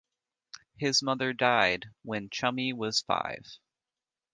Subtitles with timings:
[0.77, 3.45] His mother died when 'Chummy' was five.